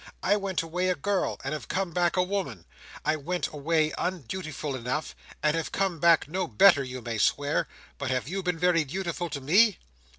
[0.23, 2.65] I went away a girl, and have come back a woman.
[3.05, 7.67] I went away undutiful enough, and have come back no better, you may swear.
[7.99, 9.77] But have you been very dutiful to me?"